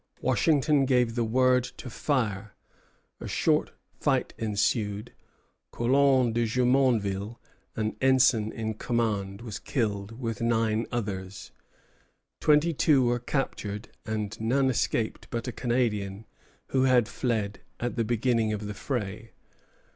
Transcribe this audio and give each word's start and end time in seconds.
Washington 0.19 0.85
gave 0.85 1.13
the 1.13 1.23
word 1.23 1.63
to 1.77 1.87
fire. 1.87 2.55
A 3.19 3.27
short 3.27 3.69
fight 3.99 4.33
ensued. 4.35 5.13
Coulon 5.71 6.33
de 6.33 6.47
Jumonville, 6.47 7.39
an 7.75 7.95
ensign 8.01 8.51
in 8.51 8.73
command, 8.73 9.41
was 9.41 9.59
killed, 9.59 10.19
with 10.19 10.41
nine 10.41 10.87
others; 10.91 11.51
twenty 12.39 12.73
two 12.73 13.05
were 13.05 13.19
captured, 13.19 13.89
and 14.03 14.41
none 14.41 14.71
escaped 14.71 15.27
but 15.29 15.47
a 15.47 15.51
Canadian 15.51 16.25
who 16.69 16.85
had 16.85 17.07
fled 17.07 17.59
at 17.79 17.95
the 17.95 18.03
beginning 18.03 18.51
of 18.51 18.65
the 18.65 18.73
fray. 18.73 19.33